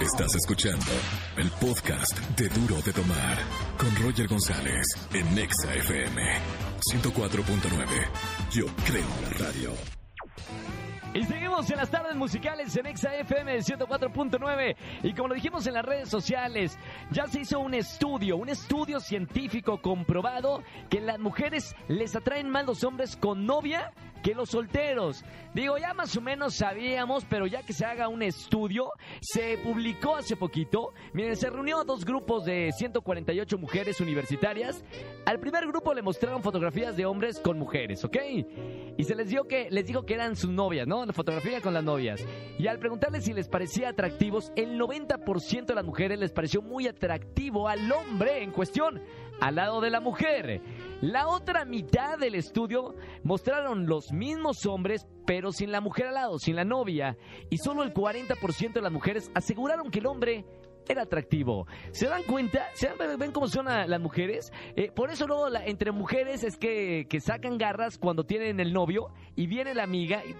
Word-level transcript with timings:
Estás 0.00 0.34
escuchando 0.34 0.92
el 1.36 1.50
podcast 1.52 2.18
de 2.36 2.48
Duro 2.48 2.80
de 2.82 2.92
Tomar 2.92 3.38
con 3.76 3.94
Roger 4.02 4.28
González 4.28 4.86
en 5.12 5.34
Nexa 5.34 5.74
FM 5.74 6.22
104.9. 6.92 8.08
Yo 8.50 8.66
creo 8.86 9.04
en 9.04 9.24
la 9.24 9.46
radio. 9.46 9.72
Y 11.12 11.24
seguimos 11.24 11.68
en 11.70 11.76
las 11.76 11.90
tardes 11.90 12.14
musicales 12.14 12.76
en 12.76 12.86
Exa 12.86 13.14
FM 13.16 13.58
104.9 13.58 14.76
y 15.02 15.12
como 15.12 15.28
lo 15.28 15.34
dijimos 15.34 15.66
en 15.66 15.74
las 15.74 15.84
redes 15.84 16.08
sociales, 16.08 16.78
ya 17.10 17.26
se 17.26 17.40
hizo 17.40 17.58
un 17.58 17.74
estudio, 17.74 18.36
un 18.36 18.48
estudio 18.48 19.00
científico 19.00 19.82
comprobado 19.82 20.62
que 20.88 21.00
las 21.00 21.18
mujeres 21.18 21.74
les 21.88 22.14
atraen 22.14 22.48
más 22.48 22.64
los 22.64 22.84
hombres 22.84 23.16
con 23.16 23.44
novia 23.44 23.92
que 24.22 24.34
los 24.34 24.50
solteros. 24.50 25.24
Digo, 25.54 25.78
ya 25.78 25.94
más 25.94 26.16
o 26.16 26.20
menos 26.20 26.54
sabíamos, 26.54 27.24
pero 27.28 27.46
ya 27.46 27.62
que 27.62 27.72
se 27.72 27.84
haga 27.84 28.08
un 28.08 28.22
estudio, 28.22 28.90
se 29.20 29.58
publicó 29.58 30.16
hace 30.16 30.36
poquito. 30.36 30.92
Miren, 31.12 31.36
se 31.36 31.50
reunió 31.50 31.80
a 31.80 31.84
dos 31.84 32.04
grupos 32.04 32.44
de 32.44 32.70
148 32.72 33.58
mujeres 33.58 34.00
universitarias. 34.00 34.84
Al 35.26 35.40
primer 35.40 35.66
grupo 35.66 35.92
le 35.92 36.02
mostraron 36.02 36.42
fotografías 36.42 36.96
de 36.96 37.06
hombres 37.06 37.40
con 37.40 37.58
mujeres, 37.58 38.04
¿ok? 38.04 38.16
Y 38.96 39.04
se 39.04 39.14
les 39.14 39.28
dio 39.28 39.48
que 39.48 39.68
les 39.70 39.86
dijo 39.86 40.04
que 40.04 40.14
eran 40.14 40.36
sus 40.36 40.50
novias, 40.50 40.86
¿no? 40.86 41.04
La 41.04 41.12
fotografía 41.12 41.60
con 41.60 41.74
las 41.74 41.84
novias. 41.84 42.24
Y 42.58 42.66
al 42.66 42.78
preguntarles 42.78 43.24
si 43.24 43.32
les 43.32 43.48
parecía 43.48 43.88
atractivos, 43.88 44.52
el 44.56 44.78
90% 44.78 45.66
de 45.66 45.74
las 45.74 45.84
mujeres 45.84 46.18
les 46.18 46.32
pareció 46.32 46.62
muy 46.62 46.86
atractivo 46.86 47.68
al 47.68 47.90
hombre 47.90 48.42
en 48.42 48.52
cuestión, 48.52 49.00
al 49.40 49.56
lado 49.56 49.80
de 49.80 49.90
la 49.90 50.00
mujer. 50.00 50.60
La 51.00 51.28
otra 51.28 51.64
mitad 51.64 52.18
del 52.18 52.34
estudio 52.34 52.94
mostraron 53.22 53.86
los 53.86 54.12
mismos 54.12 54.66
hombres, 54.66 55.06
pero 55.26 55.50
sin 55.50 55.72
la 55.72 55.80
mujer 55.80 56.08
al 56.08 56.14
lado, 56.14 56.38
sin 56.38 56.56
la 56.56 56.64
novia. 56.64 57.16
Y 57.48 57.56
solo 57.56 57.82
el 57.82 57.94
40% 57.94 58.74
de 58.74 58.82
las 58.82 58.92
mujeres 58.92 59.30
aseguraron 59.34 59.90
que 59.90 60.00
el 60.00 60.06
hombre 60.06 60.44
era 60.90 61.02
atractivo. 61.02 61.66
¿Se 61.92 62.06
dan 62.08 62.22
cuenta? 62.24 62.66
¿Se 62.74 62.88
dan- 62.88 63.18
ven 63.18 63.32
cómo 63.32 63.46
son 63.48 63.66
las 63.66 64.00
mujeres? 64.00 64.52
Eh, 64.76 64.90
por 64.94 65.10
eso 65.10 65.26
luego 65.26 65.48
la- 65.48 65.64
entre 65.64 65.92
mujeres 65.92 66.44
es 66.44 66.56
que, 66.56 67.06
que 67.08 67.20
sacan 67.20 67.58
garras 67.58 67.98
cuando 67.98 68.24
tienen 68.24 68.60
el 68.60 68.72
novio 68.72 69.08
y 69.36 69.46
viene 69.46 69.74
la 69.74 69.84
amiga 69.84 70.22
y 70.24 70.34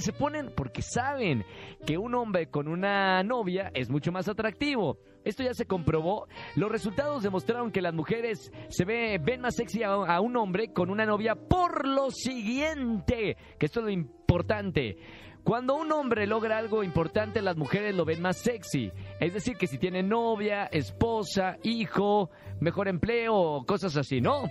se 0.00 0.12
ponen 0.12 0.52
porque 0.56 0.82
saben 0.82 1.44
que 1.86 1.98
un 1.98 2.14
hombre 2.14 2.48
con 2.50 2.68
una 2.68 3.22
novia 3.22 3.70
es 3.74 3.90
mucho 3.90 4.12
más 4.12 4.28
atractivo. 4.28 4.98
Esto 5.24 5.42
ya 5.42 5.54
se 5.54 5.64
comprobó. 5.66 6.26
Los 6.54 6.70
resultados 6.70 7.22
demostraron 7.22 7.70
que 7.72 7.80
las 7.80 7.94
mujeres 7.94 8.52
se 8.68 8.84
ve- 8.84 9.18
ven 9.22 9.40
más 9.40 9.54
sexy 9.54 9.82
a, 9.82 9.88
a 9.92 10.20
un 10.20 10.36
hombre 10.36 10.72
con 10.72 10.90
una 10.90 11.06
novia 11.06 11.34
por 11.34 11.86
lo 11.88 12.10
siguiente, 12.10 13.36
que 13.58 13.66
esto 13.66 13.80
es 13.80 13.84
lo 13.86 13.90
importante. 13.90 14.96
Cuando 15.44 15.76
un 15.76 15.92
hombre 15.92 16.26
logra 16.26 16.56
algo 16.56 16.82
importante, 16.82 17.42
las 17.42 17.56
mujeres 17.56 17.94
lo 17.94 18.04
ven 18.06 18.22
más 18.22 18.38
sexy. 18.38 18.90
Es 19.20 19.34
decir, 19.34 19.56
que 19.58 19.66
si 19.66 19.76
tiene 19.78 20.02
novia, 20.02 20.64
esposa, 20.72 21.58
hijo, 21.62 22.30
mejor 22.60 22.88
empleo, 22.88 23.62
cosas 23.66 23.94
así, 23.98 24.22
¿no? 24.22 24.44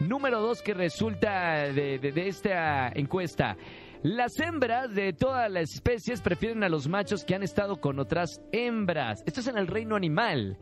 Número 0.00 0.40
dos 0.40 0.60
que 0.62 0.74
resulta 0.74 1.72
de, 1.72 1.98
de- 2.00 2.26
esta 2.28 2.88
encuesta. 2.88 3.56
Las 4.02 4.40
hembras 4.40 4.92
de 4.94 5.12
todas 5.12 5.50
las 5.50 5.72
especies 5.74 6.20
prefieren 6.22 6.64
a 6.64 6.68
los 6.68 6.88
machos 6.88 7.22
que 7.24 7.34
han 7.34 7.42
estado 7.42 7.80
con 7.80 8.00
otras 8.00 8.40
hembras. 8.50 9.22
Esto 9.26 9.40
es 9.40 9.46
en 9.46 9.58
el 9.58 9.66
reino 9.66 9.94
animal, 9.94 10.56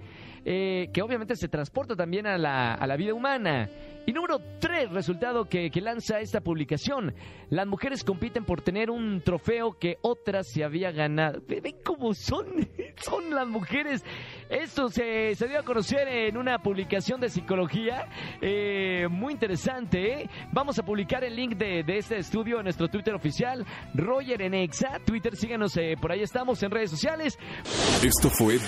eh, 0.45 0.91
que 0.93 1.03
obviamente 1.03 1.37
se 1.37 1.49
transporta 1.49 1.95
también 1.95 2.27
a 2.27 2.37
la, 2.37 2.75
a 2.75 2.87
la 2.87 2.97
vida 2.97 3.15
humana. 3.15 3.71
Y 4.09 4.13
número 4.15 4.41
tres, 4.59 4.91
resultado 4.91 5.45
que, 5.51 5.71
lanza 5.83 6.19
esta 6.21 6.41
publicación. 6.41 7.15
Las 7.51 7.67
mujeres 7.67 8.03
compiten 8.03 8.43
por 8.47 8.63
tener 8.63 8.91
un 8.91 9.21
trofeo 9.21 9.79
que 9.79 9.99
otras 10.01 10.49
se 10.51 10.65
había 10.65 10.91
ganado. 10.93 11.43
Ve- 11.47 11.61
Ven 11.61 11.77
cómo 11.85 12.15
son, 12.15 12.47
son 12.97 13.29
las 13.29 13.47
mujeres. 13.47 14.03
Esto 14.49 14.89
se, 14.89 15.35
se 15.35 15.47
dio 15.47 15.61
a 15.61 15.63
conocer 15.63 16.09
en 16.09 16.39
una 16.39 16.59
publicación 16.63 17.21
de 17.21 17.29
psicología 17.29 18.07
eh, 18.41 19.07
muy 19.11 19.35
interesante. 19.35 20.23
¿eh? 20.23 20.31
Vamos 20.55 20.79
a 20.79 20.85
publicar 20.85 21.23
el 21.23 21.37
link 21.37 21.57
de, 21.59 21.83
de 21.83 21.99
este 21.99 22.17
estudio 22.17 22.57
en 22.57 22.65
nuestro 22.65 22.89
Twitter 22.89 23.15
oficial, 23.15 23.67
Roger 23.93 24.41
en 24.41 24.55
Exa. 24.55 25.01
Twitter, 25.05 25.37
síganos, 25.37 25.77
eh, 25.77 25.97
por 26.01 26.13
ahí 26.13 26.23
estamos 26.23 26.63
en 26.63 26.71
redes 26.71 26.91
sociales. 26.91 27.39
Esto 28.03 28.31
fue 28.31 28.59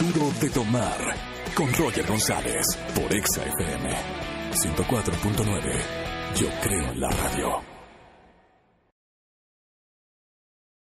Duro 0.00 0.32
de 0.40 0.50
Tomar 0.50 1.31
con 1.54 1.72
Roger 1.74 2.06
González 2.06 2.64
por 2.94 3.12
Exa 3.12 3.42
FM 3.44 3.90
104.9. 4.52 5.80
Yo 6.36 6.48
creo 6.62 6.92
en 6.92 7.00
la 7.00 7.10
radio. 7.10 7.71